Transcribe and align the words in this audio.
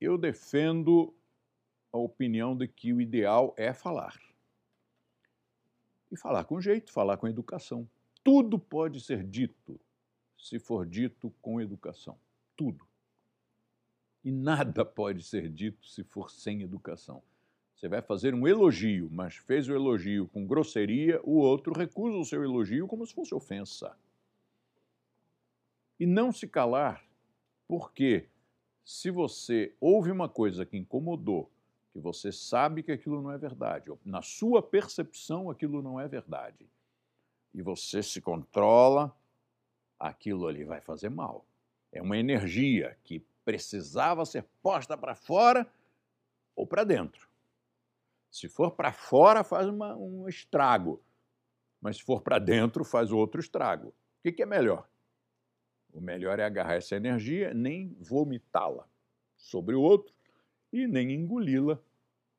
eu 0.00 0.18
defendo 0.18 1.14
a 1.92 1.98
opinião 1.98 2.56
de 2.56 2.68
que 2.68 2.92
o 2.92 3.00
ideal 3.00 3.54
é 3.56 3.72
falar. 3.72 4.20
E 6.10 6.16
falar 6.16 6.44
com 6.44 6.60
jeito, 6.60 6.92
falar 6.92 7.16
com 7.16 7.26
educação. 7.26 7.88
Tudo 8.22 8.58
pode 8.58 9.00
ser 9.00 9.24
dito 9.24 9.80
se 10.36 10.58
for 10.58 10.86
dito 10.86 11.32
com 11.40 11.60
educação. 11.60 12.18
Tudo. 12.56 12.86
E 14.22 14.30
nada 14.30 14.84
pode 14.84 15.22
ser 15.22 15.48
dito 15.48 15.86
se 15.86 16.04
for 16.04 16.30
sem 16.30 16.62
educação. 16.62 17.22
Você 17.74 17.88
vai 17.88 18.00
fazer 18.00 18.34
um 18.34 18.48
elogio, 18.48 19.08
mas 19.10 19.36
fez 19.36 19.68
o 19.68 19.74
elogio 19.74 20.28
com 20.28 20.46
grosseria, 20.46 21.20
o 21.22 21.36
outro 21.36 21.74
recusa 21.74 22.16
o 22.16 22.24
seu 22.24 22.42
elogio 22.42 22.86
como 22.86 23.06
se 23.06 23.14
fosse 23.14 23.34
ofensa. 23.34 23.96
E 26.00 26.06
não 26.06 26.32
se 26.32 26.48
calar, 26.48 27.04
porque 27.68 28.28
se 28.86 29.10
você 29.10 29.74
ouve 29.80 30.12
uma 30.12 30.28
coisa 30.28 30.64
que 30.64 30.76
incomodou, 30.76 31.50
que 31.92 31.98
você 31.98 32.30
sabe 32.30 32.84
que 32.84 32.92
aquilo 32.92 33.20
não 33.20 33.32
é 33.32 33.36
verdade, 33.36 33.90
ou 33.90 33.98
na 34.04 34.22
sua 34.22 34.62
percepção 34.62 35.50
aquilo 35.50 35.82
não 35.82 35.98
é 35.98 36.06
verdade, 36.06 36.64
e 37.52 37.60
você 37.62 38.00
se 38.00 38.20
controla, 38.20 39.12
aquilo 39.98 40.46
ali 40.46 40.62
vai 40.62 40.80
fazer 40.80 41.08
mal. 41.08 41.44
É 41.90 42.00
uma 42.00 42.16
energia 42.16 42.96
que 43.02 43.18
precisava 43.44 44.24
ser 44.24 44.44
posta 44.62 44.96
para 44.96 45.16
fora 45.16 45.66
ou 46.54 46.64
para 46.64 46.84
dentro. 46.84 47.28
Se 48.30 48.48
for 48.48 48.70
para 48.70 48.92
fora, 48.92 49.42
faz 49.42 49.66
uma, 49.66 49.96
um 49.96 50.28
estrago, 50.28 51.02
mas 51.80 51.96
se 51.96 52.04
for 52.04 52.20
para 52.20 52.38
dentro, 52.38 52.84
faz 52.84 53.10
outro 53.10 53.40
estrago. 53.40 53.88
O 53.88 53.94
que, 54.22 54.30
que 54.30 54.44
é 54.44 54.46
melhor? 54.46 54.88
O 55.96 56.00
melhor 56.00 56.38
é 56.38 56.44
agarrar 56.44 56.74
essa 56.74 56.94
energia, 56.94 57.54
nem 57.54 57.96
vomitá-la 57.98 58.86
sobre 59.34 59.74
o 59.74 59.80
outro 59.80 60.14
e 60.70 60.86
nem 60.86 61.10
engoli-la, 61.10 61.80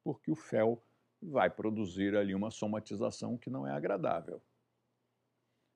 porque 0.03 0.29
o 0.29 0.35
fel 0.35 0.79
vai 1.19 1.49
produzir 1.49 2.15
ali 2.15 2.35
uma 2.35 2.51
somatização 2.51 3.35
que 3.35 3.49
não 3.49 3.67
é 3.67 3.71
agradável. 3.71 4.39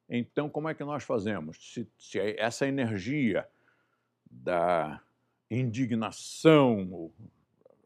Então, 0.08 0.48
como 0.48 0.70
é 0.70 0.76
que 0.76 0.84
nós 0.84 1.04
fazemos? 1.04 1.74
Se, 1.74 1.90
se 1.98 2.20
essa 2.38 2.68
energia 2.68 3.50
da 4.30 5.02
indignação, 5.50 7.12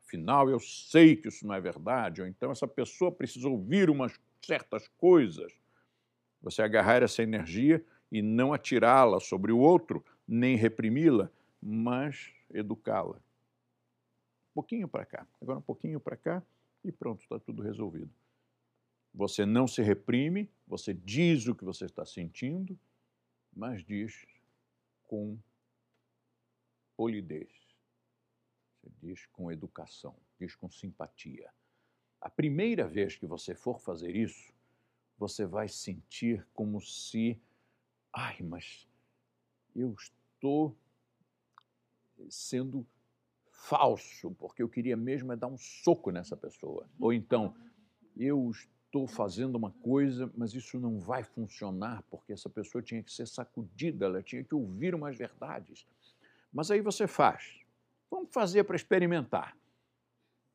afinal 0.03 0.49
eu 0.49 0.59
sei 0.59 1.15
que 1.15 1.29
isso 1.29 1.47
não 1.47 1.55
é 1.55 1.61
verdade, 1.61 2.21
ou 2.21 2.27
então 2.27 2.51
essa 2.51 2.67
pessoa 2.67 3.13
precisa 3.13 3.47
ouvir 3.47 3.89
umas 3.89 4.19
certas 4.43 4.89
coisas, 4.89 5.53
você 6.41 6.61
agarrar 6.61 7.01
essa 7.01 7.23
energia 7.23 7.81
e 8.15 8.21
não 8.21 8.53
atirá-la 8.53 9.19
sobre 9.19 9.51
o 9.51 9.59
outro, 9.59 10.01
nem 10.25 10.55
reprimi-la, 10.55 11.29
mas 11.61 12.31
educá-la. 12.49 13.17
Um 13.17 14.53
pouquinho 14.53 14.87
para 14.87 15.05
cá, 15.05 15.27
agora 15.41 15.59
um 15.59 15.61
pouquinho 15.61 15.99
para 15.99 16.15
cá 16.15 16.41
e 16.81 16.93
pronto, 16.93 17.23
está 17.23 17.37
tudo 17.37 17.61
resolvido. 17.61 18.09
Você 19.13 19.45
não 19.45 19.67
se 19.67 19.81
reprime, 19.81 20.49
você 20.65 20.93
diz 20.93 21.45
o 21.45 21.53
que 21.53 21.65
você 21.65 21.83
está 21.83 22.05
sentindo, 22.05 22.79
mas 23.53 23.83
diz 23.83 24.25
com 25.03 25.37
polidez. 26.95 27.51
Você 28.79 28.89
diz 29.01 29.25
com 29.25 29.51
educação, 29.51 30.15
diz 30.39 30.55
com 30.55 30.69
simpatia. 30.69 31.51
A 32.21 32.29
primeira 32.29 32.87
vez 32.87 33.17
que 33.17 33.27
você 33.27 33.53
for 33.53 33.77
fazer 33.77 34.15
isso, 34.15 34.53
você 35.17 35.45
vai 35.45 35.67
sentir 35.67 36.47
como 36.53 36.79
se 36.79 37.37
ai, 38.15 38.37
mas 38.41 38.87
eu 39.75 39.93
estou 39.93 40.75
sendo 42.29 42.87
falso, 43.51 44.31
porque 44.31 44.63
eu 44.63 44.69
queria 44.69 44.95
mesmo 44.95 45.33
é 45.33 45.35
dar 45.35 45.47
um 45.47 45.57
soco 45.57 46.11
nessa 46.11 46.37
pessoa. 46.37 46.87
Ou 46.99 47.11
então, 47.11 47.53
eu 48.15 48.51
estou 48.51 49.05
fazendo 49.05 49.55
uma 49.55 49.71
coisa, 49.71 50.31
mas 50.37 50.53
isso 50.53 50.79
não 50.79 50.97
vai 50.97 51.23
funcionar, 51.23 52.03
porque 52.09 52.31
essa 52.31 52.49
pessoa 52.49 52.81
tinha 52.81 53.03
que 53.03 53.11
ser 53.11 53.27
sacudida, 53.27 54.05
ela 54.05 54.23
tinha 54.23 54.43
que 54.43 54.55
ouvir 54.55 54.95
umas 54.95 55.17
verdades. 55.17 55.85
Mas 56.53 56.71
aí 56.71 56.79
você 56.79 57.07
faz. 57.07 57.59
Vamos 58.09 58.31
fazer 58.31 58.63
para 58.63 58.77
experimentar. 58.77 59.57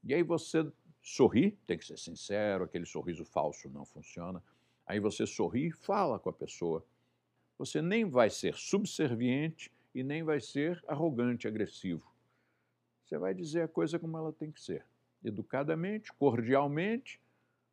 E 0.03 0.15
aí 0.15 0.23
você 0.23 0.67
sorri, 1.03 1.53
tem 1.67 1.77
que 1.77 1.85
ser 1.85 1.99
sincero, 1.99 2.65
aquele 2.65 2.87
sorriso 2.87 3.25
falso 3.25 3.69
não 3.69 3.85
funciona. 3.85 4.43
Aí 4.87 4.99
você 4.99 5.27
sorri 5.27 5.67
e 5.67 5.73
fala 5.73 6.19
com 6.19 6.31
a 6.31 6.33
pessoa 6.33 6.85
você 7.61 7.83
nem 7.83 8.09
vai 8.09 8.31
ser 8.31 8.55
subserviente 8.55 9.71
e 9.95 10.03
nem 10.03 10.23
vai 10.23 10.41
ser 10.41 10.83
arrogante, 10.89 11.47
agressivo. 11.47 12.11
Você 13.05 13.19
vai 13.19 13.35
dizer 13.35 13.61
a 13.61 13.69
coisa 13.69 13.99
como 13.99 14.17
ela 14.17 14.33
tem 14.33 14.51
que 14.51 14.63
ser, 14.63 14.83
educadamente, 15.23 16.11
cordialmente, 16.15 17.21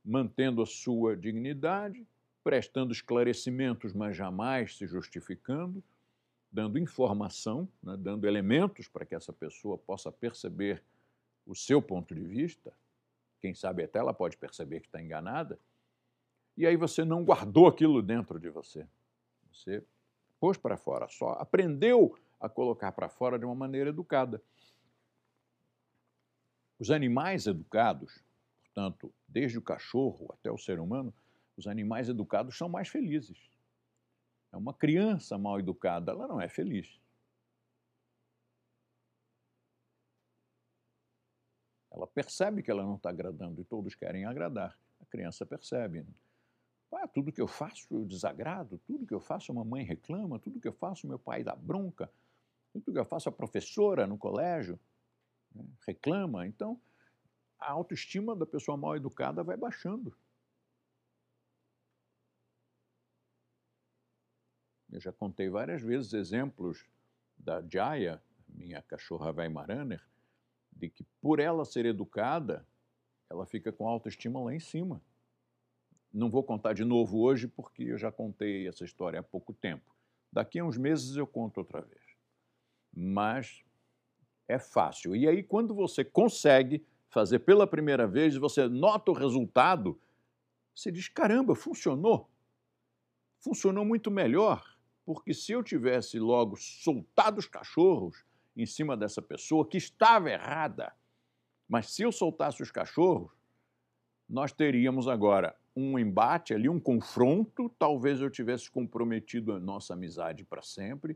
mantendo 0.04 0.62
a 0.62 0.66
sua 0.66 1.16
dignidade, 1.16 2.06
prestando 2.44 2.92
esclarecimentos, 2.92 3.94
mas 3.94 4.18
jamais 4.18 4.76
se 4.76 4.86
justificando, 4.86 5.82
dando 6.52 6.78
informação, 6.78 7.66
né, 7.82 7.96
dando 7.98 8.28
elementos 8.28 8.90
para 8.90 9.06
que 9.06 9.16
essa 9.16 9.32
pessoa 9.32 9.78
possa 9.78 10.12
perceber 10.12 10.84
o 11.46 11.56
seu 11.56 11.82
ponto 11.82 12.14
de 12.14 12.26
vista. 12.26 12.74
Quem 13.40 13.54
sabe 13.54 13.84
até 13.86 14.00
ela 14.00 14.14
pode 14.14 14.36
perceber 14.36 14.82
que 14.82 14.88
está 14.88 15.02
enganada. 15.02 15.58
E 16.58 16.68
aí 16.68 16.76
você 16.76 17.06
não 17.06 17.24
guardou 17.24 17.68
aquilo 17.68 18.02
dentro 18.02 18.38
de 18.38 18.50
você. 18.50 18.86
Você 19.58 19.84
pôs 20.40 20.58
para 20.58 20.78
fora, 20.78 21.08
só 21.10 21.32
aprendeu 21.32 22.18
a 22.40 22.48
colocar 22.48 22.92
para 22.92 23.10
fora 23.10 23.40
de 23.40 23.46
uma 23.46 23.56
maneira 23.56 23.90
educada. 23.90 24.42
Os 26.80 26.92
animais 26.92 27.48
educados, 27.48 28.24
portanto, 28.64 29.12
desde 29.28 29.58
o 29.58 29.62
cachorro 29.62 30.32
até 30.32 30.52
o 30.52 30.58
ser 30.58 30.80
humano, 30.80 31.14
os 31.58 31.66
animais 31.66 32.08
educados 32.08 32.56
são 32.56 32.70
mais 32.70 32.88
felizes. 32.88 33.50
É 34.52 34.58
uma 34.58 34.74
criança 34.74 35.38
mal 35.38 35.60
educada, 35.60 36.12
ela 36.12 36.28
não 36.28 36.40
é 36.40 36.48
feliz. 36.48 37.02
Ela 41.92 42.06
percebe 42.06 42.62
que 42.62 42.70
ela 42.70 42.84
não 42.84 42.96
está 42.96 43.10
agradando 43.10 43.60
e 43.60 43.66
todos 43.66 43.96
querem 43.96 44.26
agradar. 44.26 44.78
A 45.02 45.06
criança 45.06 45.48
percebe. 45.48 46.06
Tudo 47.14 47.32
que 47.32 47.42
eu 47.42 47.48
faço 47.48 47.88
eu 47.90 48.06
desagrado, 48.06 48.80
tudo 48.86 49.08
que 49.08 49.14
eu 49.14 49.20
faço 49.20 49.52
a 49.52 49.56
mamãe 49.56 49.84
reclama, 49.84 50.40
tudo 50.40 50.60
que 50.60 50.68
eu 50.68 50.74
faço 50.74 51.08
meu 51.08 51.18
pai 51.18 51.44
dá 51.44 51.56
bronca, 51.56 52.12
tudo 52.72 52.94
que 52.94 53.00
eu 53.00 53.06
faço 53.06 53.28
a 53.28 53.32
professora 53.32 54.06
no 54.06 54.18
colégio 54.18 54.80
né, 55.54 55.66
reclama. 55.86 56.46
Então, 56.46 56.80
a 57.60 57.72
autoestima 57.72 58.36
da 58.36 58.46
pessoa 58.46 58.78
mal 58.78 58.96
educada 58.96 59.44
vai 59.44 59.58
baixando. 59.58 60.16
Eu 64.92 65.00
já 65.00 65.12
contei 65.12 65.50
várias 65.50 65.82
vezes 65.82 66.14
exemplos 66.14 66.86
da 67.38 67.62
Jaya, 67.68 68.22
minha 68.48 68.82
cachorra 68.82 69.32
Weimaraner, 69.32 70.04
de 70.72 70.90
que 70.90 71.04
por 71.20 71.40
ela 71.40 71.66
ser 71.66 71.86
educada, 71.86 72.66
ela 73.30 73.46
fica 73.46 73.72
com 73.72 73.88
autoestima 73.88 74.40
lá 74.40 74.54
em 74.54 74.60
cima. 74.60 75.02
Não 76.18 76.32
vou 76.32 76.42
contar 76.42 76.74
de 76.74 76.84
novo 76.84 77.20
hoje, 77.20 77.48
porque 77.48 77.84
eu 77.84 77.98
já 77.98 78.12
contei 78.12 78.68
essa 78.68 78.84
história 78.84 79.20
há 79.20 79.24
pouco 79.24 79.54
tempo. 79.54 79.96
Daqui 80.34 80.58
a 80.58 80.66
uns 80.66 80.76
meses 80.76 81.16
eu 81.16 81.28
conto 81.28 81.60
outra 81.60 81.80
vez. 81.80 82.02
Mas 82.92 83.64
é 84.48 84.58
fácil. 84.58 85.16
E 85.16 85.28
aí, 85.28 85.44
quando 85.44 85.76
você 85.76 86.04
consegue 86.04 86.84
fazer 87.08 87.40
pela 87.40 87.68
primeira 87.68 88.08
vez, 88.08 88.36
você 88.36 88.68
nota 88.68 89.12
o 89.12 89.14
resultado, 89.14 90.02
você 90.74 90.92
diz: 90.92 91.08
caramba, 91.08 91.54
funcionou. 91.54 92.28
Funcionou 93.38 93.86
muito 93.86 94.10
melhor, 94.10 94.76
porque 95.06 95.36
se 95.36 95.52
eu 95.52 95.62
tivesse 95.62 96.18
logo 96.18 96.56
soltado 96.56 97.38
os 97.38 97.46
cachorros 97.46 98.26
em 98.56 98.66
cima 98.66 98.98
dessa 98.98 99.22
pessoa 99.22 99.68
que 99.68 99.78
estava 99.78 100.32
errada, 100.32 100.92
mas 101.70 101.92
se 101.92 102.02
eu 102.02 102.12
soltasse 102.12 102.64
os 102.64 102.72
cachorros, 102.72 103.32
nós 104.28 104.52
teríamos 104.52 105.08
agora 105.08 105.56
um 105.78 106.00
embate 106.00 106.56
ali, 106.56 106.68
um 106.68 106.80
confronto, 106.80 107.70
talvez 107.78 108.20
eu 108.20 108.32
tivesse 108.32 108.70
comprometido 108.70 109.54
a 109.54 109.60
nossa 109.60 109.94
amizade 109.94 110.44
para 110.44 110.64
sempre. 110.64 111.16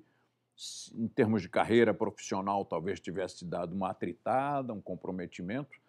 Em 0.94 1.08
termos 1.08 1.42
de 1.42 1.50
carreira 1.50 1.96
profissional, 1.96 2.64
talvez 2.64 3.00
tivesse 3.00 3.44
dado 3.44 3.74
uma 3.74 3.90
atritada, 3.90 4.72
um 4.72 4.80
comprometimento, 4.80 5.80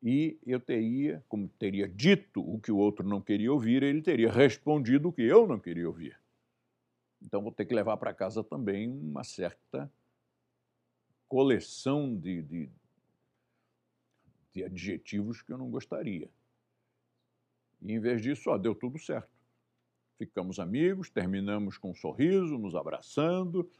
e 0.00 0.38
eu 0.46 0.60
teria, 0.60 1.24
como 1.28 1.48
teria 1.58 1.88
dito 1.88 2.40
o 2.40 2.60
que 2.60 2.70
o 2.70 2.76
outro 2.76 3.04
não 3.04 3.20
queria 3.20 3.52
ouvir, 3.52 3.82
ele 3.82 4.00
teria 4.00 4.30
respondido 4.30 5.08
o 5.08 5.12
que 5.12 5.22
eu 5.22 5.48
não 5.48 5.58
queria 5.58 5.88
ouvir. 5.88 6.16
Então 7.20 7.42
vou 7.42 7.50
ter 7.50 7.64
que 7.64 7.74
levar 7.74 7.96
para 7.96 8.14
casa 8.14 8.44
também 8.44 8.88
uma 8.88 9.24
certa 9.24 9.90
coleção 11.26 12.16
de, 12.16 12.42
de, 12.42 12.70
de 14.54 14.62
adjetivos 14.62 15.42
que 15.42 15.52
eu 15.52 15.58
não 15.58 15.68
gostaria. 15.68 16.30
E 17.80 17.92
em 17.92 18.00
vez 18.00 18.22
disso, 18.22 18.50
ó, 18.50 18.58
deu 18.58 18.74
tudo 18.74 18.98
certo. 18.98 19.30
Ficamos 20.18 20.58
amigos, 20.58 21.10
terminamos 21.10 21.78
com 21.78 21.90
um 21.90 21.94
sorriso, 21.94 22.58
nos 22.58 22.74
abraçando, 22.74 23.70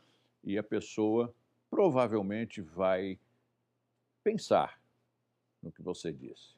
e 0.45 0.56
a 0.56 0.62
pessoa 0.62 1.35
provavelmente 1.69 2.61
vai 2.61 3.19
pensar 4.23 4.81
no 5.62 5.73
que 5.73 5.83
você 5.83 6.12
disse. 6.12 6.57